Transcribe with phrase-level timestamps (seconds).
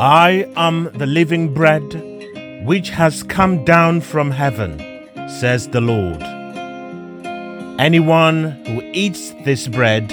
[0.00, 4.80] I am the living bread which has come down from heaven,
[5.28, 6.20] says the Lord.
[7.78, 10.10] Anyone who eats this bread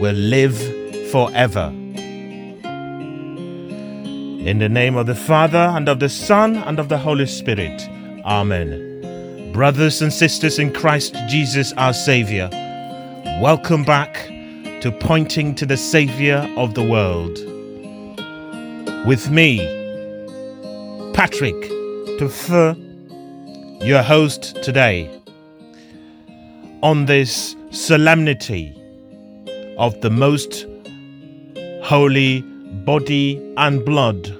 [0.00, 0.58] will live
[1.12, 1.72] forever.
[4.44, 7.88] In the name of the Father, and of the Son, and of the Holy Spirit.
[8.24, 9.52] Amen.
[9.52, 12.48] Brothers and sisters in Christ Jesus our Saviour,
[13.40, 14.14] welcome back
[14.80, 17.38] to Pointing to the Saviour of the World.
[19.08, 19.56] With me,
[21.14, 21.54] Patrick
[22.18, 22.76] Tufer,
[23.82, 25.08] your host today,
[26.82, 28.74] on this solemnity
[29.78, 30.66] of the most
[31.84, 32.42] holy
[32.84, 34.30] body and blood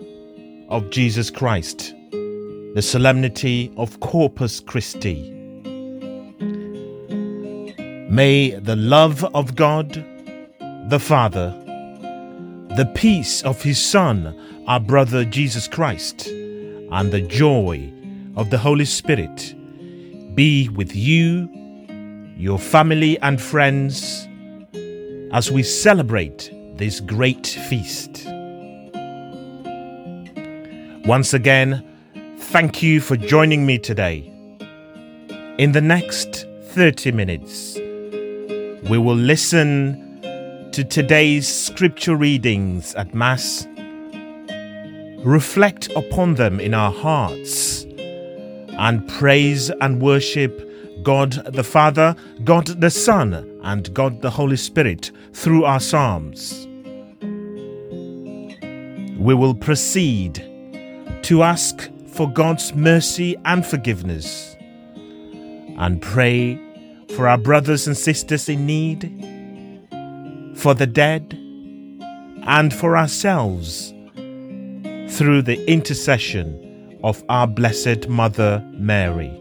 [0.68, 5.30] of Jesus Christ, the solemnity of Corpus Christi.
[8.10, 10.04] May the love of God,
[10.90, 11.54] the Father,
[12.76, 14.34] the peace of His Son,
[14.68, 17.90] our brother Jesus Christ, and the joy
[18.36, 19.54] of the Holy Spirit
[20.34, 21.48] be with you,
[22.36, 24.28] your family, and friends
[25.32, 28.26] as we celebrate this great feast.
[31.06, 31.82] Once again,
[32.36, 34.30] thank you for joining me today.
[35.56, 37.76] In the next 30 minutes,
[38.90, 40.20] we will listen
[40.72, 43.66] to today's scripture readings at Mass,
[45.24, 47.84] reflect upon them in our hearts,
[48.78, 50.64] and praise and worship
[51.02, 56.66] God the Father, God the Son, and God the Holy Spirit through our Psalms.
[59.18, 60.36] We will proceed
[61.22, 64.56] to ask for God's mercy and forgiveness
[65.76, 66.60] and pray
[67.14, 69.10] for our brothers and sisters in need,
[70.56, 71.34] for the dead,
[72.46, 73.92] and for ourselves
[75.10, 79.36] through the intercession of our Blessed Mother Mary.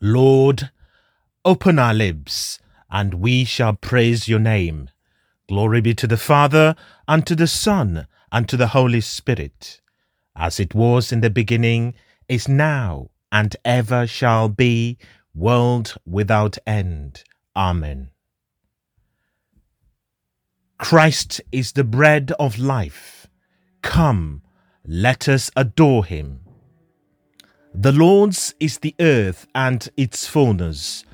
[0.00, 0.70] Lord,
[1.44, 2.58] open our lips,
[2.90, 4.90] and we shall praise your name.
[5.48, 6.76] Glory be to the Father,
[7.08, 9.80] and to the Son, and to the Holy Spirit,
[10.38, 11.94] as it was in the beginning,
[12.28, 14.96] is now, and ever shall be,
[15.34, 17.24] world without end.
[17.56, 18.10] Amen.
[20.78, 23.26] Christ is the bread of life.
[23.82, 24.42] Come,
[24.86, 26.40] let us adore him.
[27.74, 31.04] The Lord's is the earth and its fullness,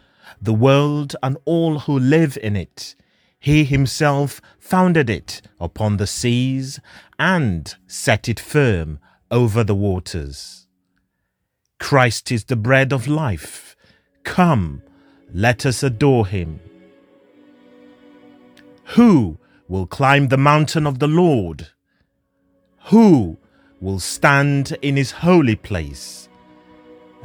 [0.40, 2.94] the world and all who live in it.
[3.40, 6.80] He himself founded it upon the seas
[7.18, 8.98] and set it firm
[9.34, 10.66] over the waters.
[11.78, 13.76] Christ is the bread of life.
[14.22, 14.82] Come,
[15.32, 16.60] let us adore him.
[18.96, 21.68] Who will climb the mountain of the Lord?
[22.86, 23.36] Who
[23.80, 26.28] will stand in his holy place?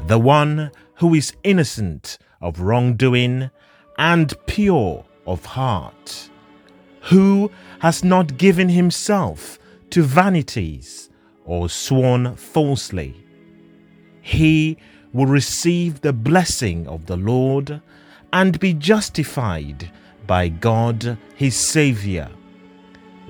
[0.08, 3.50] the one who is innocent of wrongdoing
[3.97, 6.30] and pure of heart,
[7.02, 9.59] who has not given himself
[9.90, 11.09] to vanities
[11.49, 13.25] or sworn falsely.
[14.21, 14.77] He
[15.11, 17.81] will receive the blessing of the Lord
[18.31, 19.91] and be justified
[20.27, 22.29] by God his Saviour.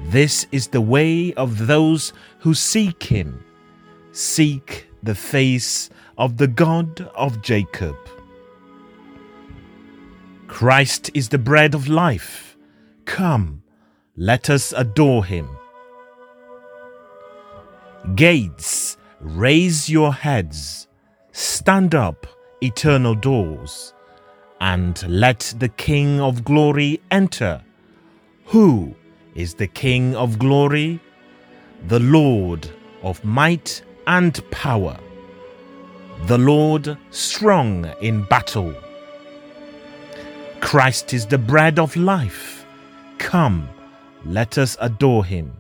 [0.10, 3.42] This is the way of those who seek him.
[4.12, 7.96] Seek the face of the God of Jacob.
[10.48, 12.58] Christ is the bread of life.
[13.06, 13.64] Come,
[14.18, 15.48] let us adore him.
[18.16, 20.88] Gates, raise your heads,
[21.32, 22.26] stand up,
[22.62, 23.94] eternal doors,
[24.62, 27.62] and let the King of glory enter.
[28.46, 28.96] Who
[29.36, 31.00] is the King of glory?
[31.88, 32.70] The Lord
[33.04, 34.98] of might and power,
[36.26, 38.74] the Lord strong in battle.
[40.62, 42.66] Christ is the bread of life.
[43.18, 43.70] Come,
[44.26, 45.59] let us adore him.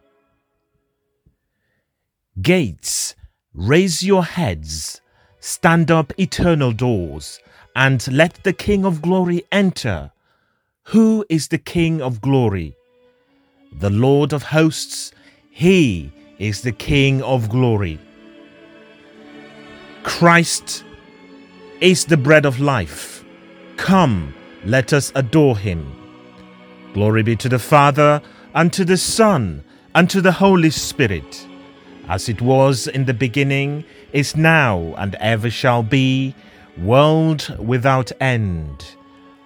[2.41, 3.15] Gates,
[3.53, 5.01] raise your heads,
[5.39, 7.39] stand up, eternal doors,
[7.75, 10.11] and let the King of glory enter.
[10.83, 12.75] Who is the King of glory?
[13.79, 15.11] The Lord of hosts,
[15.49, 17.99] he is the King of glory.
[20.03, 20.83] Christ
[21.81, 23.23] is the bread of life.
[23.77, 24.33] Come,
[24.65, 25.95] let us adore him.
[26.93, 28.21] Glory be to the Father,
[28.53, 29.63] and to the Son,
[29.95, 31.47] and to the Holy Spirit,
[32.09, 36.33] as it was in the beginning, is now, and ever shall be,
[36.79, 38.83] world without end.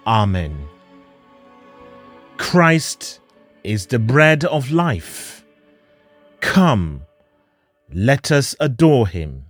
[0.06, 0.66] Amen.
[2.38, 3.20] Christ
[3.62, 5.44] is the bread of life.
[6.40, 7.02] Come,
[7.92, 9.44] let us adore him.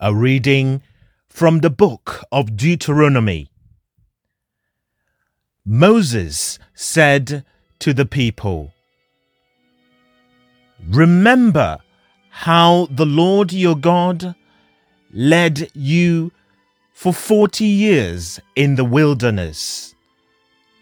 [0.00, 0.82] A reading
[1.34, 3.50] from the book of Deuteronomy.
[5.66, 7.44] Moses said
[7.80, 8.72] to the people,
[10.86, 11.78] Remember
[12.30, 14.36] how the Lord your God
[15.12, 16.30] led you
[16.92, 19.92] for forty years in the wilderness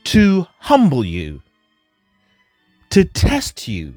[0.05, 1.41] to humble you,
[2.91, 3.95] to test you,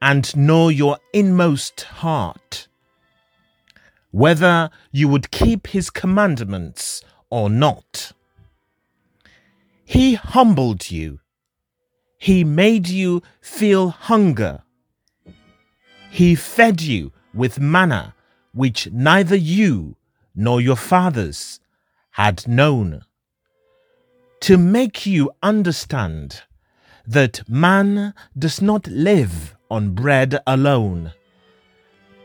[0.00, 2.68] and know your inmost heart
[4.10, 8.12] whether you would keep his commandments or not.
[9.84, 11.20] He humbled you.
[12.18, 14.62] He made you feel hunger.
[16.10, 18.14] He fed you with manna
[18.52, 19.96] which neither you
[20.34, 21.60] nor your fathers
[22.12, 23.02] had known.
[24.42, 26.42] To make you understand
[27.06, 31.12] that man does not live on bread alone,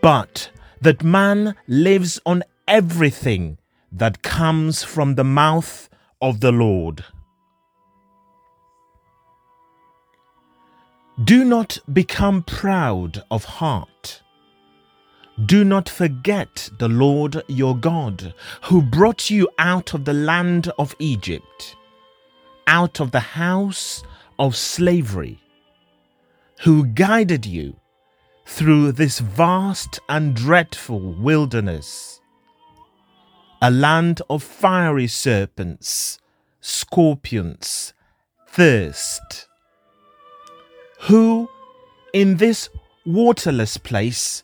[0.01, 0.49] but
[0.81, 3.57] that man lives on everything
[3.91, 5.89] that comes from the mouth
[6.21, 7.05] of the Lord.
[11.23, 14.21] Do not become proud of heart.
[15.45, 18.33] Do not forget the Lord your God,
[18.63, 21.75] who brought you out of the land of Egypt,
[22.67, 24.03] out of the house
[24.39, 25.39] of slavery,
[26.61, 27.75] who guided you
[28.45, 32.21] through this vast and dreadful wilderness,
[33.61, 36.19] a land of fiery serpents,
[36.61, 37.93] scorpions,
[38.47, 39.47] thirst,
[41.01, 41.49] who
[42.13, 42.69] in this
[43.05, 44.43] waterless place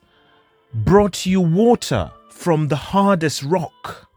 [0.74, 4.09] brought you water from the hardest rock,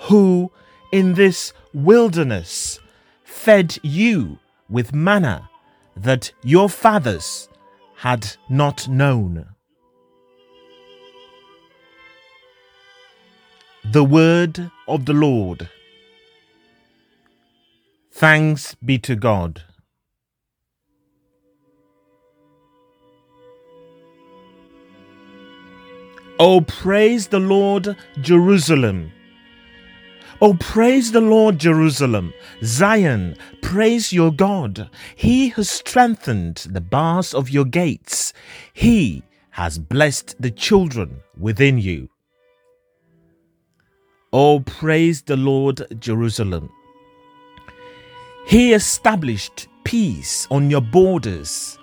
[0.00, 0.50] who
[0.90, 2.80] in this wilderness
[3.24, 5.48] fed you with manna
[5.96, 7.48] that your fathers
[7.98, 9.44] had not known.
[13.84, 15.68] The word of the Lord.
[18.12, 19.62] Thanks be to God.
[26.38, 29.10] Oh, praise the Lord, Jerusalem.
[30.40, 32.32] Oh, praise the Lord, Jerusalem.
[32.62, 34.88] Zion, praise your God.
[35.16, 38.32] He has strengthened the bars of your gates.
[38.72, 42.08] He has blessed the children within you.
[44.32, 46.70] Oh, praise the Lord, Jerusalem.
[48.46, 51.78] He established peace on your borders.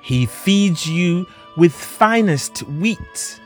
[0.00, 1.26] He feeds you
[1.56, 3.40] with finest wheat.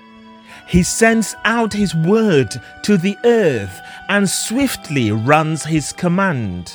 [0.66, 6.72] He sends out his word to the earth and swiftly runs his command.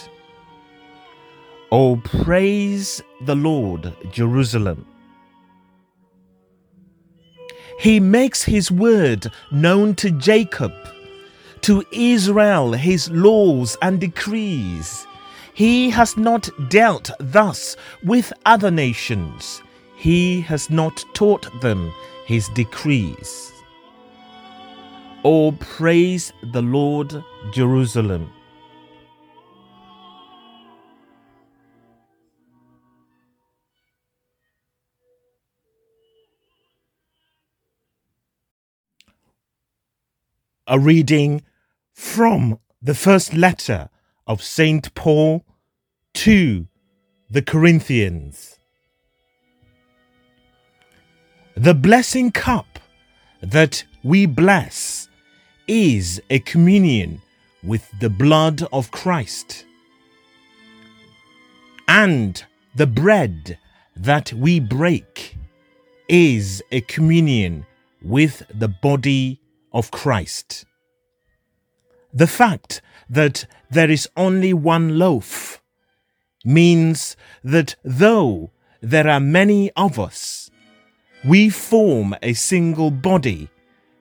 [1.71, 4.85] Oh, praise the Lord, Jerusalem.
[7.79, 10.73] He makes his word known to Jacob,
[11.61, 15.05] to Israel his laws and decrees.
[15.53, 19.61] He has not dealt thus with other nations.
[19.95, 21.93] He has not taught them
[22.25, 23.54] his decrees.
[25.27, 28.31] Oh, praise the Lord, Jerusalem.
[40.67, 41.41] A reading
[41.91, 43.89] from the first letter
[44.27, 44.93] of St.
[44.93, 45.43] Paul
[46.13, 46.67] to
[47.31, 48.59] the Corinthians.
[51.57, 52.77] The blessing cup
[53.41, 55.09] that we bless
[55.67, 57.21] is a communion
[57.63, 59.65] with the blood of Christ.
[61.87, 62.43] And
[62.75, 63.57] the bread
[63.95, 65.37] that we break
[66.07, 67.65] is a communion
[68.01, 69.39] with the body
[69.73, 70.65] of Christ.
[72.13, 75.61] The fact that there is only one loaf
[76.43, 80.51] means that though there are many of us,
[81.25, 83.49] we form a single body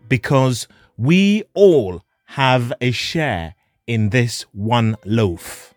[0.09, 3.55] because we all have a share
[3.87, 5.75] in this one loaf.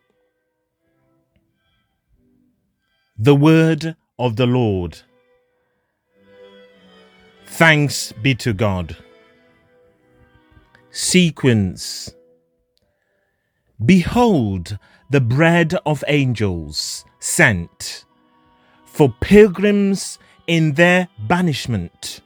[3.18, 5.00] The word of the Lord.
[7.46, 8.98] Thanks be to God.
[10.92, 12.12] Sequence
[13.84, 18.06] Behold the bread of angels sent
[18.86, 22.22] for pilgrims in their banishment.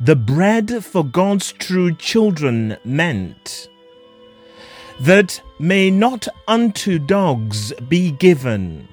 [0.00, 3.68] The bread for God's true children meant
[5.00, 8.88] that may not unto dogs be given.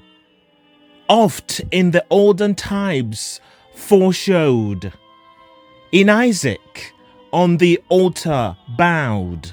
[1.09, 3.41] Oft in the olden times
[3.75, 4.93] foreshowed,
[5.91, 6.93] in Isaac
[7.31, 9.51] on the altar bowed,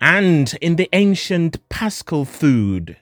[0.00, 2.96] and in the ancient paschal food,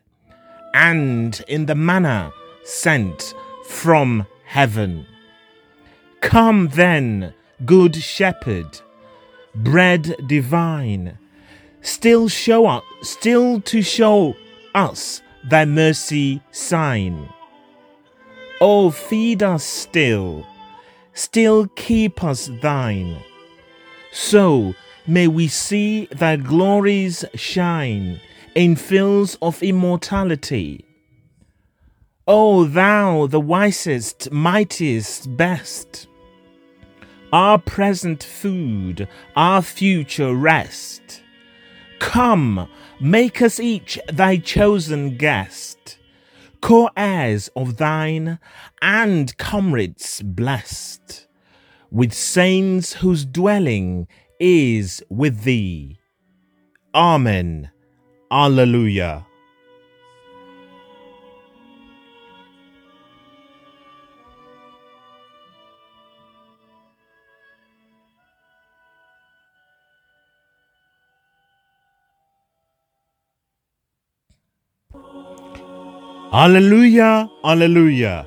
[0.74, 2.32] and in the manna
[2.64, 3.32] sent
[3.64, 5.06] from heaven.
[6.20, 7.32] Come then,
[7.64, 8.80] good shepherd,
[9.54, 11.18] bread divine,
[11.80, 14.36] still show up, still to show
[14.74, 17.28] us thy mercy sign.
[18.60, 20.46] Oh, feed us still,
[21.12, 23.18] still keep us thine.
[24.12, 24.74] So
[25.06, 28.20] may we see thy glories shine
[28.54, 30.84] in fields of immortality.
[32.26, 36.06] O thou, the wisest, mightiest, best,
[37.34, 41.20] our present food, our future rest.
[41.98, 42.68] Come,
[43.00, 45.98] make us each thy chosen guest,
[46.60, 48.38] co heirs of thine,
[48.80, 51.26] and comrades blessed,
[51.90, 54.06] with saints whose dwelling
[54.38, 55.98] is with thee.
[56.94, 57.68] Amen.
[58.30, 59.26] Alleluia.
[76.34, 78.26] Alleluia, Alleluia.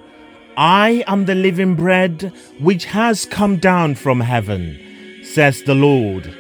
[0.56, 4.80] I am the living bread which has come down from heaven,
[5.26, 6.34] says the Lord.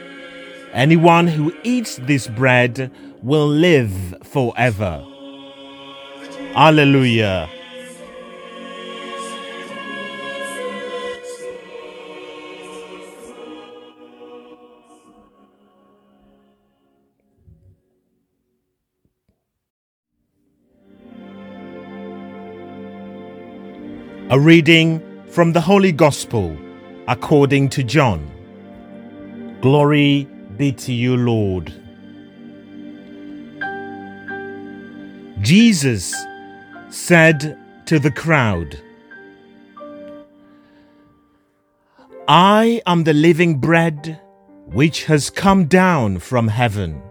[0.72, 2.90] Anyone who eats this bread
[3.22, 5.06] will live forever.
[6.56, 7.50] Alleluia.
[24.30, 26.58] A reading from the Holy Gospel
[27.08, 28.30] according to John.
[29.62, 31.74] Glory be to you, Lord.
[35.40, 36.14] Jesus
[36.90, 38.78] said to the crowd,
[42.28, 44.20] I am the living bread
[44.66, 47.02] which has come down from heaven.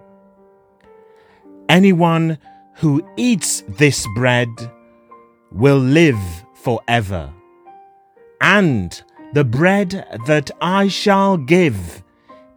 [1.70, 2.37] Anyone
[2.75, 4.50] who eats this bread
[5.50, 7.32] will live forever.
[8.40, 9.00] And
[9.35, 12.02] the bread that I shall give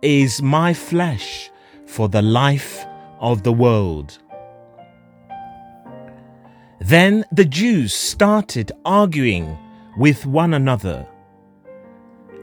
[0.01, 1.51] is my flesh
[1.85, 2.87] for the life
[3.19, 4.17] of the world.
[6.79, 9.55] Then the Jews started arguing
[9.95, 11.05] with one another.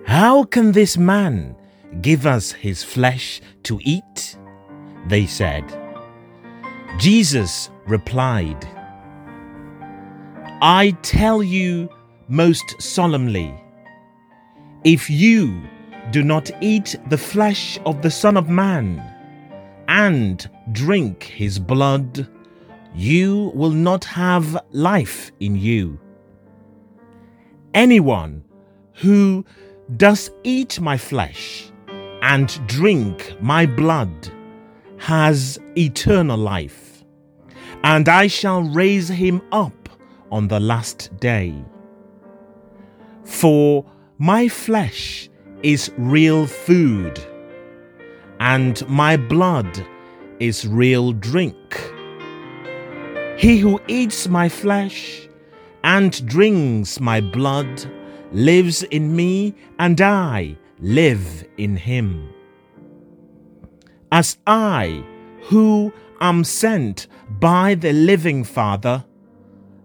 [0.04, 1.56] How can this man
[2.00, 4.38] give us his flesh to eat?
[5.08, 5.64] They said.
[6.96, 8.75] Jesus replied,
[10.63, 11.91] I tell you
[12.29, 13.55] most solemnly,
[14.85, 15.63] if you
[16.13, 19.03] do not eat the flesh of the Son of Man
[19.87, 22.27] and drink his blood,
[22.95, 26.01] you will not have life in you.
[27.75, 28.43] Anyone
[28.95, 29.45] who
[29.99, 31.71] does eat my flesh
[32.23, 34.33] and drink my blood
[34.97, 37.05] has eternal life,
[37.85, 39.75] and I shall raise him up
[40.30, 41.54] on the last day.
[43.25, 43.85] For
[44.18, 45.28] my flesh
[45.62, 47.18] is real food,
[48.40, 49.87] and my blood
[50.38, 51.56] is real drink.
[53.38, 55.28] He who eats my flesh
[55.85, 57.85] and drinks my blood
[58.33, 62.28] lives in me, and I live in him.
[64.12, 65.04] As I,
[65.42, 67.06] who am sent
[67.40, 69.04] by the living Father,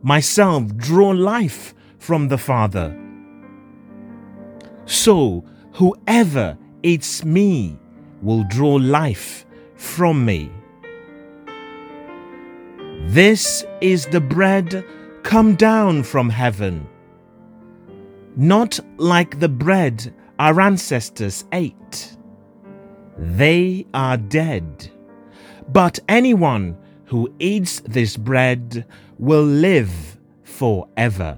[0.01, 2.97] myself draw life from the Father.
[4.85, 7.77] So whoever eats me
[8.21, 10.51] will draw life from me.
[13.05, 14.85] This is the bread
[15.23, 16.87] come down from heaven,
[18.35, 22.17] not like the bread our ancestors ate.
[23.17, 24.89] They are dead.
[25.67, 28.85] But anyone who eats this bread
[29.21, 31.37] will live forever.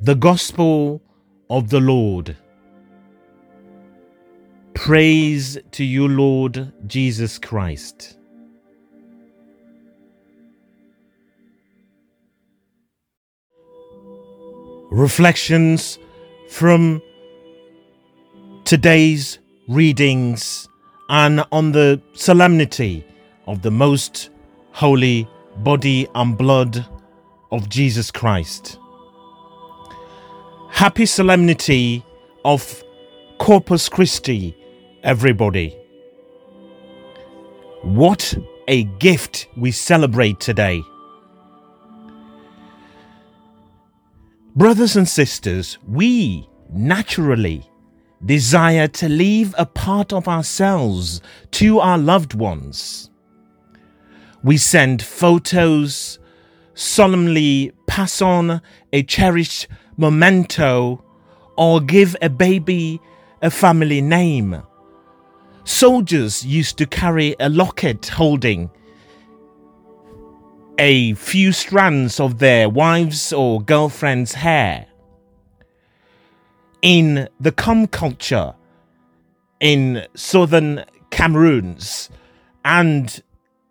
[0.00, 1.00] The Gospel
[1.48, 2.36] of the Lord.
[4.74, 8.18] Praise to you, Lord Jesus Christ.
[14.90, 16.00] Reflections
[16.48, 17.00] from
[18.64, 20.68] today's readings
[21.12, 23.04] and on the solemnity
[23.46, 24.30] of the most
[24.70, 25.28] holy
[25.58, 26.86] body and blood
[27.50, 28.78] of Jesus Christ.
[30.70, 32.02] Happy solemnity
[32.46, 32.82] of
[33.36, 34.56] Corpus Christi,
[35.02, 35.76] everybody.
[37.82, 38.34] What
[38.66, 40.80] a gift we celebrate today.
[44.56, 47.68] Brothers and sisters, we naturally
[48.24, 51.20] desire to leave a part of ourselves
[51.52, 53.10] to our loved ones.
[54.42, 56.18] We send photos,
[56.74, 58.60] solemnly pass on
[58.92, 61.04] a cherished memento,
[61.56, 63.00] or give a baby
[63.40, 64.62] a family name.
[65.64, 68.70] Soldiers used to carry a locket holding
[70.78, 74.86] a few strands of their wives' or girlfriend's hair
[76.82, 78.54] in the Kom culture
[79.60, 82.10] in southern Cameroons
[82.64, 83.22] and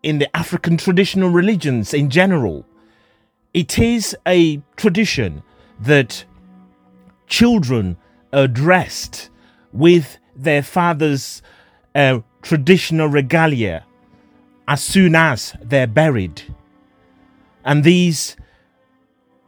[0.01, 2.65] in the African traditional religions in general,
[3.53, 5.43] it is a tradition
[5.79, 6.23] that
[7.27, 7.97] children
[8.33, 9.29] are dressed
[9.73, 11.41] with their father's
[11.93, 13.85] uh, traditional regalia
[14.67, 16.41] as soon as they're buried.
[17.65, 18.37] And these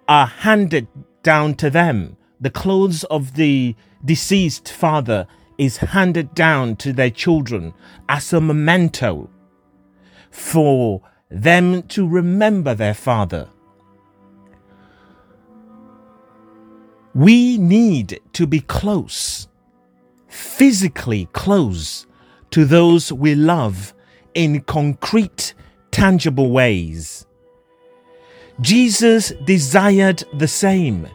[0.07, 0.87] are handed
[1.23, 3.73] down to them the clothes of the
[4.03, 5.25] deceased father
[5.57, 7.73] is handed down to their children
[8.09, 9.29] as a memento
[10.29, 13.47] for them to remember their father.
[17.15, 19.47] We need to be close,
[20.27, 22.05] physically close
[22.51, 23.93] to those we love
[24.33, 25.53] in concrete,
[25.91, 27.25] tangible ways.
[28.59, 31.07] Jesus desired the same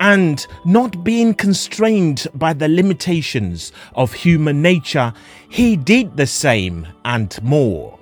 [0.00, 5.12] and not being constrained by the limitations of human nature,
[5.48, 7.98] he did the same and more.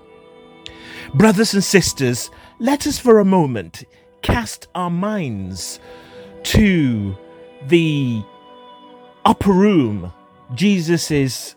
[1.14, 3.85] Brothers and sisters, let us for a moment
[4.23, 5.81] cast our minds
[6.45, 7.16] to
[7.66, 8.23] the
[9.25, 10.12] upper room,
[10.55, 11.55] Jesus'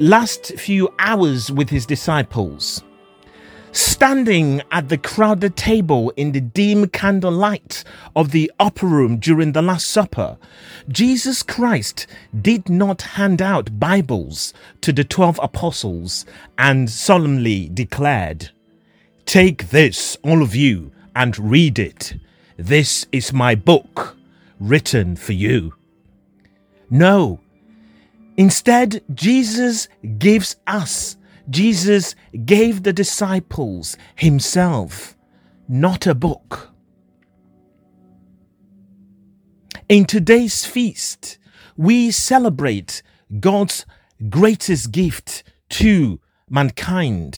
[0.00, 2.82] last few hours with his disciples.
[3.72, 7.84] Standing at the crowded table in the dim candlelight
[8.16, 10.38] of the upper room during the Last Supper,
[10.88, 12.06] Jesus Christ
[12.40, 16.24] did not hand out Bibles to the twelve apostles
[16.56, 18.50] and solemnly declared,
[19.26, 22.14] Take this, all of you, and read it.
[22.56, 24.16] This is my book,
[24.58, 25.74] written for you.
[26.88, 27.40] No.
[28.38, 31.17] Instead, Jesus gives us
[31.50, 35.16] Jesus gave the disciples himself,
[35.68, 36.70] not a book.
[39.88, 41.38] In today's feast,
[41.76, 43.02] we celebrate
[43.40, 43.86] God's
[44.28, 47.36] greatest gift to mankind,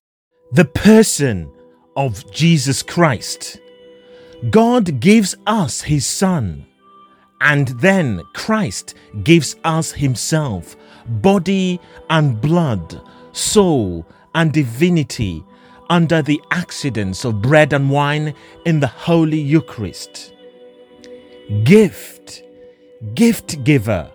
[0.52, 1.52] the person
[1.96, 3.60] of Jesus Christ.
[4.50, 6.66] God gives us his Son,
[7.40, 10.74] and then Christ gives us himself,
[11.06, 13.00] body and blood,
[13.32, 15.44] soul, and divinity
[15.88, 20.32] under the accidents of bread and wine in the Holy Eucharist.
[21.64, 22.44] Gift,
[23.14, 24.10] gift giver,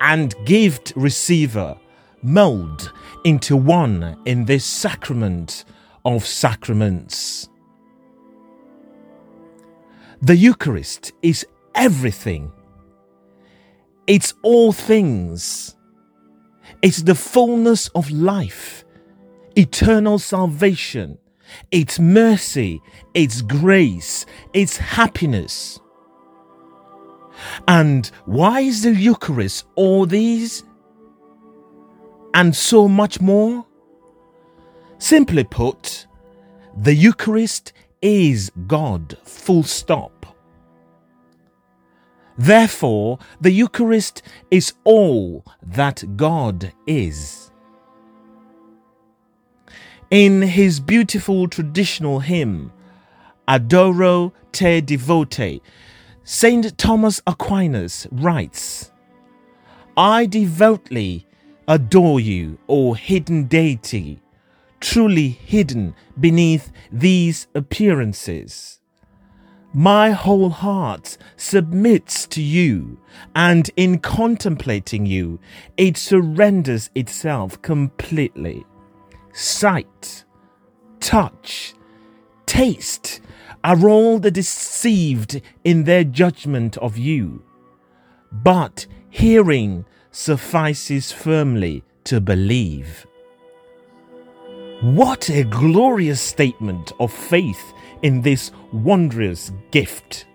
[0.00, 1.78] and gift receiver
[2.22, 2.92] mold
[3.24, 5.64] into one in this sacrament
[6.04, 7.48] of sacraments.
[10.20, 12.52] The Eucharist is everything.
[14.06, 15.75] It's all things
[16.86, 18.84] it's the fullness of life,
[19.56, 21.18] eternal salvation,
[21.72, 22.80] its mercy,
[23.12, 25.80] its grace, its happiness.
[27.66, 30.62] And why is the Eucharist all these
[32.34, 33.66] and so much more?
[34.98, 36.06] Simply put,
[36.76, 40.35] the Eucharist is God, full stop.
[42.38, 47.50] Therefore, the Eucharist is all that God is.
[50.10, 52.72] In his beautiful traditional hymn,
[53.48, 55.60] Adoro te devote,
[56.24, 58.92] Saint Thomas Aquinas writes,
[59.96, 61.26] I devoutly
[61.66, 64.20] adore you, O hidden deity,
[64.80, 68.80] truly hidden beneath these appearances.
[69.72, 72.98] My whole heart submits to you,
[73.34, 75.38] and in contemplating you,
[75.76, 78.64] it surrenders itself completely.
[79.32, 80.24] Sight,
[81.00, 81.74] touch,
[82.46, 83.20] taste
[83.62, 87.42] are all the deceived in their judgment of you,
[88.32, 93.06] but hearing suffices firmly to believe.
[94.82, 100.26] What a glorious statement of faith in this wondrous gift.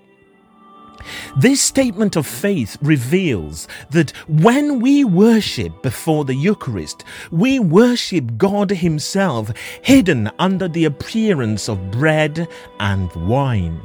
[1.38, 8.72] This statement of faith reveals that when we worship before the Eucharist, we worship God
[8.72, 9.52] Himself
[9.84, 12.48] hidden under the appearance of bread
[12.80, 13.80] and wine.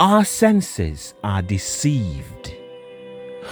[0.00, 2.54] Our senses are deceived.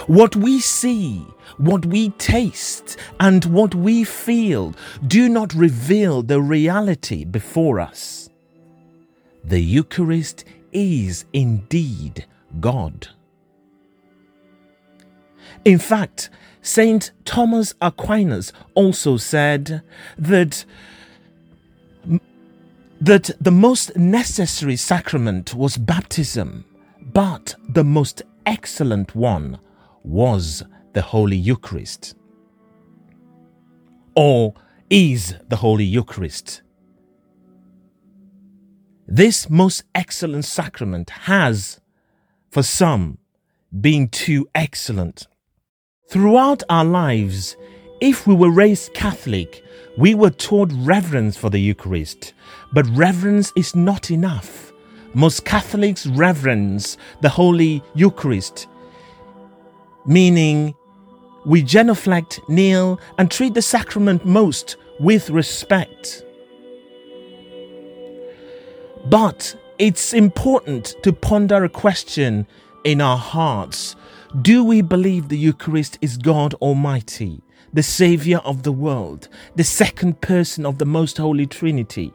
[0.07, 1.25] What we see,
[1.57, 4.73] what we taste, and what we feel
[5.07, 8.29] do not reveal the reality before us.
[9.43, 12.25] The Eucharist is indeed
[12.59, 13.07] God.
[15.65, 16.29] In fact,
[16.61, 19.81] Saint Thomas Aquinas also said
[20.17, 20.65] that
[22.99, 26.63] that the most necessary sacrament was baptism,
[27.01, 29.57] but the most excellent one
[30.03, 32.15] was the Holy Eucharist.
[34.15, 34.53] Or
[34.91, 36.61] is the Holy Eucharist.
[39.07, 41.79] This most excellent sacrament has,
[42.49, 43.17] for some,
[43.79, 45.27] been too excellent.
[46.09, 47.55] Throughout our lives,
[48.01, 49.63] if we were raised Catholic,
[49.97, 52.33] we were taught reverence for the Eucharist,
[52.73, 54.73] but reverence is not enough.
[55.13, 58.67] Most Catholics reverence the Holy Eucharist,
[60.05, 60.73] meaning
[61.45, 66.23] we genuflect, kneel, and treat the sacrament most with respect.
[69.05, 72.45] But it's important to ponder a question
[72.83, 73.95] in our hearts
[74.41, 77.41] Do we believe the Eucharist is God Almighty,
[77.73, 82.13] the Saviour of the world, the second person of the Most Holy Trinity?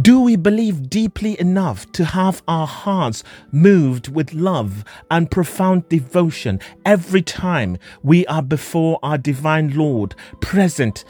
[0.00, 3.22] Do we believe deeply enough to have our hearts
[3.52, 11.04] moved with love and profound devotion every time we are before our divine Lord, present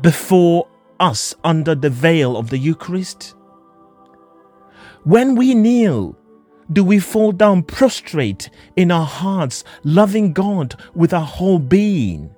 [0.00, 0.68] before
[1.00, 3.34] us under the veil of the Eucharist?
[5.04, 6.16] When we kneel,
[6.72, 12.35] do we fall down prostrate in our hearts, loving God with our whole being?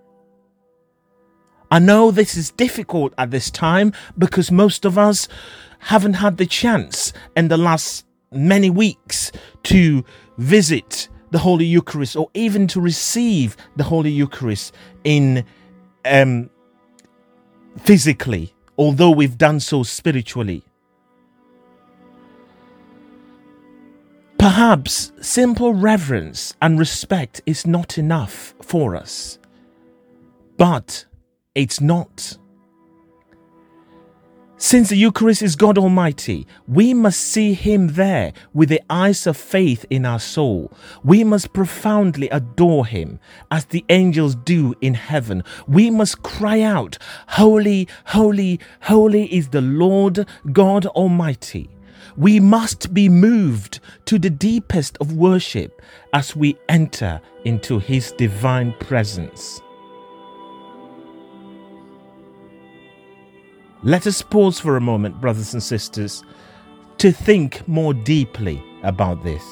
[1.71, 5.29] I know this is difficult at this time because most of us
[5.81, 9.31] haven't had the chance in the last many weeks
[9.65, 10.05] to
[10.39, 15.45] visit the Holy Eucharist or even to receive the Holy Eucharist in
[16.05, 16.49] um,
[17.79, 20.65] physically, although we've done so spiritually.
[24.39, 29.39] Perhaps simple reverence and respect is not enough for us,
[30.57, 31.05] but
[31.59, 32.39] it's not.
[34.59, 39.37] Since the Eucharist is God Almighty, we must see Him there with the eyes of
[39.37, 40.73] faith in our soul.
[41.03, 43.19] We must profoundly adore Him
[43.51, 45.43] as the angels do in heaven.
[45.67, 51.71] We must cry out, Holy, holy, holy is the Lord God Almighty.
[52.17, 58.75] We must be moved to the deepest of worship as we enter into His divine
[58.79, 59.61] presence.
[63.83, 66.25] Let us pause for a moment, brothers and sisters,
[66.99, 69.45] to think more deeply about this.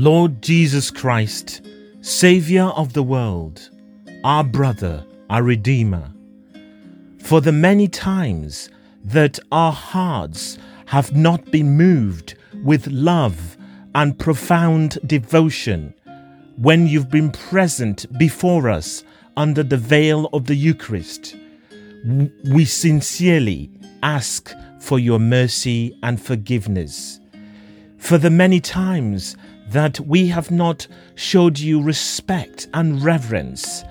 [0.00, 1.60] Lord Jesus Christ,
[2.00, 3.68] Saviour of the world,
[4.24, 6.10] our brother, our Redeemer,
[7.22, 8.70] for the many times
[9.04, 12.34] that our hearts have not been moved
[12.64, 13.58] with love
[13.94, 15.92] and profound devotion
[16.56, 19.04] when you've been present before us
[19.36, 21.36] under the veil of the Eucharist,
[22.50, 23.70] we sincerely
[24.02, 27.20] ask for your mercy and forgiveness.
[27.98, 29.36] For the many times
[29.70, 33.84] that we have not showed you respect and reverence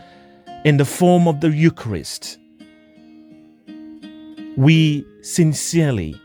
[0.66, 2.38] in the form of the Eucharist,
[4.58, 6.20] we sincerely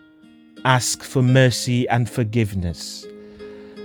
[0.65, 3.07] ask for mercy and forgiveness,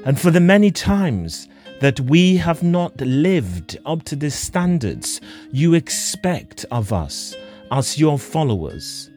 [0.06, 1.48] and for the many times
[1.82, 7.36] that we have not lived up to the standards you expect of us
[7.72, 9.10] as your followers.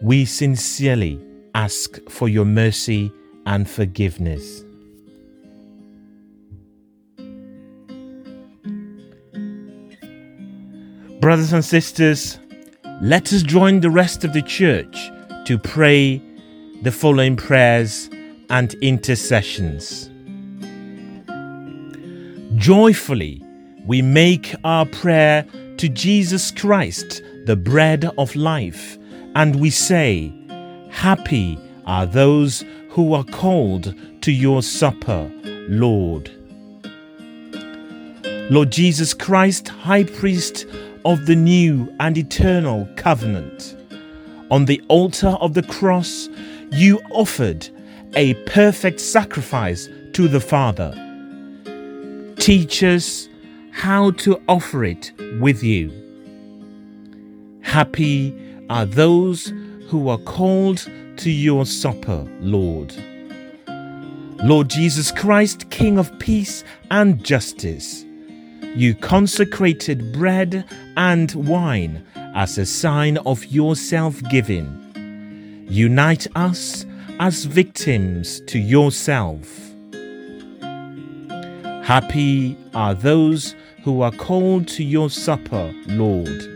[0.00, 1.20] We sincerely
[1.54, 3.12] ask for your mercy
[3.44, 4.64] and forgiveness.
[11.20, 12.38] Brothers and sisters,
[13.02, 14.96] let us join the rest of the church
[15.46, 16.22] to pray
[16.82, 18.08] the following prayers
[18.50, 20.10] and intercessions.
[22.54, 23.42] Joyfully,
[23.84, 25.44] we make our prayer
[25.78, 28.96] to Jesus Christ, the bread of life,
[29.34, 30.32] and we say,
[30.88, 35.28] Happy are those who are called to your supper,
[35.68, 36.30] Lord.
[38.50, 40.64] Lord Jesus Christ, High Priest
[41.08, 43.74] of the new and eternal covenant.
[44.50, 46.28] On the altar of the cross,
[46.70, 47.66] you offered
[48.14, 50.92] a perfect sacrifice to the Father.
[52.36, 53.26] Teach us
[53.72, 55.90] how to offer it with you.
[57.62, 58.34] Happy
[58.68, 59.50] are those
[59.88, 62.94] who are called to your supper, Lord.
[64.44, 68.04] Lord Jesus Christ, King of peace and justice
[68.76, 70.64] you consecrated bread
[70.96, 72.04] and wine
[72.34, 75.66] as a sign of your self giving.
[75.68, 76.86] Unite us
[77.20, 79.46] as victims to yourself.
[81.84, 86.54] Happy are those who are called to your supper, Lord.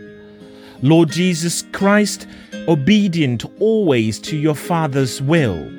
[0.81, 2.27] Lord Jesus Christ,
[2.67, 5.69] obedient always to your Father's will.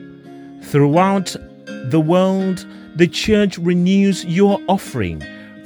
[0.62, 2.66] Throughout the world,
[2.96, 5.22] the Church renews your offering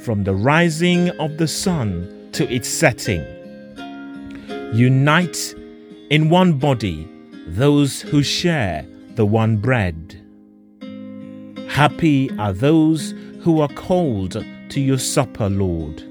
[0.09, 3.23] from the rising of the sun to its setting.
[4.73, 5.53] Unite
[6.09, 7.07] in one body
[7.45, 10.19] those who share the one bread.
[11.69, 16.03] Happy are those who are called to your supper, Lord.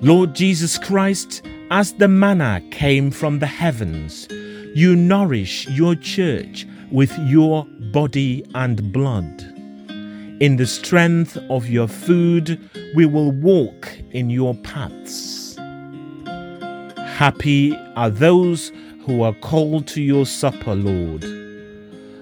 [0.00, 4.28] Lord Jesus Christ, as the manna came from the heavens,
[4.76, 9.51] you nourish your church with your body and blood.
[10.40, 12.58] In the strength of your food,
[12.94, 15.56] we will walk in your paths.
[17.16, 18.72] Happy are those
[19.06, 21.24] who are called to your supper, Lord.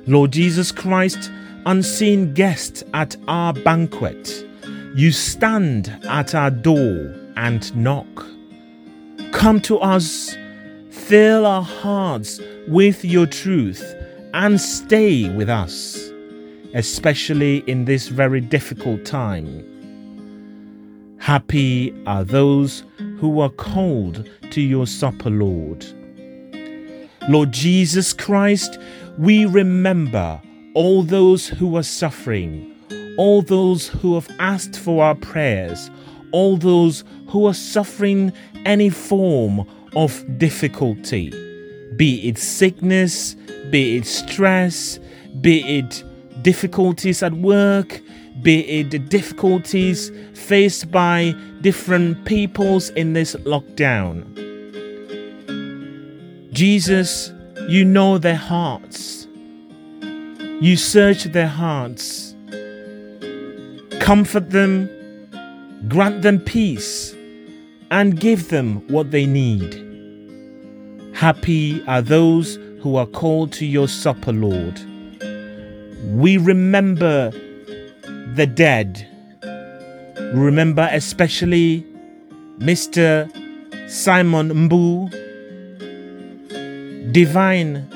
[0.07, 1.31] Lord Jesus Christ,
[1.66, 4.46] unseen guest at our banquet,
[4.94, 8.27] you stand at our door and knock.
[9.33, 10.37] Come to us,
[10.90, 13.94] fill our hearts with your truth,
[14.35, 15.99] and stay with us
[16.74, 19.66] especially in this very difficult time.
[21.18, 22.83] Happy are those
[23.18, 25.85] who are called to your supper, Lord.
[27.28, 28.78] Lord Jesus Christ,
[29.18, 30.40] we remember
[30.74, 32.74] all those who are suffering,
[33.18, 35.90] all those who have asked for our prayers,
[36.33, 38.33] all those who are suffering
[38.64, 41.30] any form of difficulty,
[41.96, 43.35] be it sickness,
[43.70, 44.98] be it stress,
[45.40, 46.02] be it
[46.42, 48.00] difficulties at work,
[48.42, 54.24] be it the difficulties faced by different peoples in this lockdown.
[56.53, 57.33] Jesus,
[57.68, 59.26] you know their hearts.
[60.61, 62.35] You search their hearts.
[64.00, 64.88] Comfort them,
[65.88, 67.14] grant them peace,
[67.90, 69.87] and give them what they need.
[71.14, 74.89] Happy are those who are called to your supper, Lord
[76.04, 77.30] we remember
[78.34, 79.06] the dead.
[80.34, 81.84] Remember especially
[82.58, 83.28] Mr.
[83.90, 85.10] Simon Mbu,
[87.12, 87.88] Divine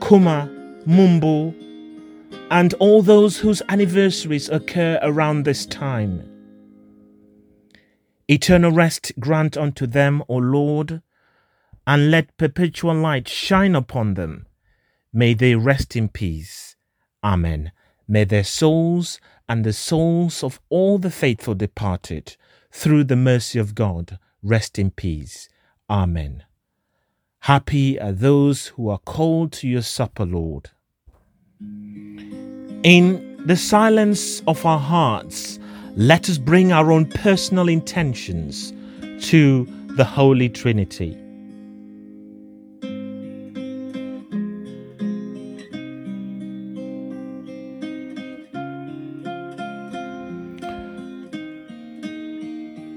[0.00, 0.50] Kuma
[0.86, 1.54] Mumbu,
[2.50, 6.22] and all those whose anniversaries occur around this time.
[8.28, 11.02] Eternal rest grant unto them, O Lord,
[11.86, 14.46] and let perpetual light shine upon them.
[15.12, 16.76] May they rest in peace.
[17.22, 17.72] Amen.
[18.06, 22.36] May their souls and the souls of all the faithful departed,
[22.70, 25.48] through the mercy of God, rest in peace.
[25.88, 26.44] Amen.
[27.40, 30.70] Happy are those who are called to your supper, Lord.
[32.82, 35.58] In the silence of our hearts,
[35.96, 38.72] let us bring our own personal intentions
[39.28, 41.16] to the Holy Trinity.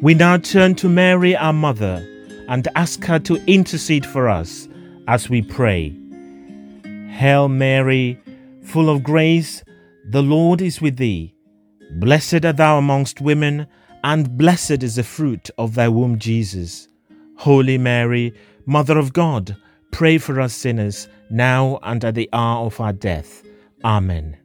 [0.02, 2.04] We now turn to Mary, our mother,
[2.48, 4.68] and ask her to intercede for us
[5.08, 5.96] as we pray.
[7.10, 8.20] Hail Mary,
[8.64, 9.64] full of grace,
[10.10, 11.36] the Lord is with thee.
[12.00, 13.68] Blessed art thou amongst women,
[14.04, 16.88] and blessed is the fruit of thy womb, Jesus.
[17.38, 18.34] Holy Mary,
[18.66, 19.56] Mother of God,
[19.92, 23.44] pray for us sinners, now and at the hour of our death.
[23.86, 24.36] Amen.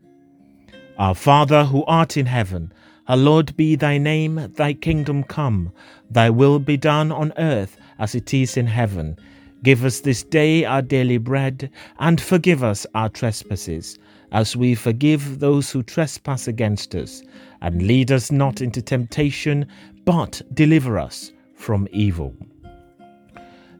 [0.98, 2.74] Our Father who art in heaven,
[3.06, 5.72] hallowed be thy name, thy kingdom come,
[6.10, 9.16] thy will be done on earth as it is in heaven.
[9.62, 13.98] Give us this day our daily bread, and forgive us our trespasses,
[14.32, 17.22] as we forgive those who trespass against us.
[17.62, 19.66] And lead us not into temptation,
[20.04, 22.34] but deliver us from evil.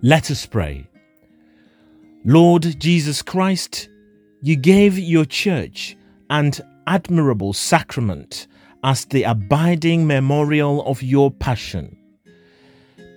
[0.03, 0.89] Let us pray.
[2.25, 3.89] Lord Jesus Christ,
[4.43, 5.97] you gave your church
[6.31, 6.53] an
[6.87, 8.47] admirable sacrament
[8.83, 11.97] as the abiding memorial of your passion.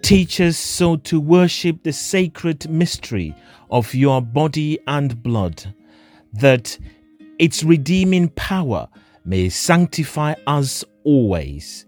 [0.02, 3.36] Teach us so to worship the sacred mystery
[3.69, 5.74] of your body and blood,
[6.34, 6.78] that
[7.38, 8.88] its redeeming power
[9.26, 11.86] may sanctify us always,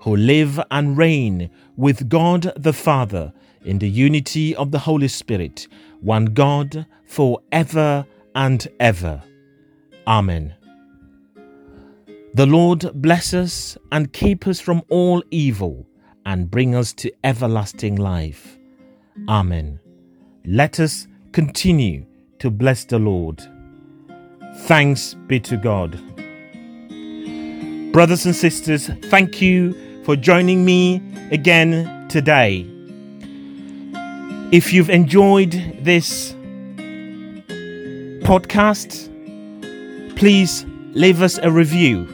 [0.00, 3.32] who live and reign with God the Father
[3.64, 5.68] in the unity of the Holy Spirit,
[6.00, 9.22] one God, for ever and ever.
[10.06, 10.54] Amen.
[12.34, 15.86] The Lord bless us and keep us from all evil
[16.26, 18.58] and bring us to everlasting life.
[19.28, 19.80] Amen.
[20.44, 22.04] Let us continue
[22.38, 23.42] to bless the Lord.
[24.66, 25.92] Thanks be to God.
[27.92, 32.66] Brothers and sisters, thank you for joining me again today.
[34.52, 36.32] If you've enjoyed this
[38.22, 39.08] podcast,
[40.16, 42.08] please leave us a review.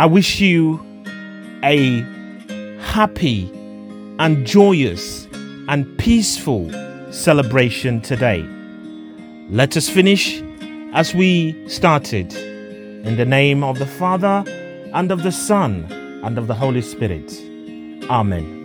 [0.00, 0.80] I wish you
[1.62, 2.00] a
[2.80, 3.50] happy
[4.18, 5.28] and joyous
[5.68, 6.70] and peaceful
[7.12, 8.42] celebration today.
[9.50, 10.40] Let us finish
[10.94, 12.32] as we started.
[12.32, 14.42] In the name of the Father,
[14.94, 15.84] and of the Son,
[16.24, 17.30] and of the Holy Spirit.
[18.08, 18.59] Amen.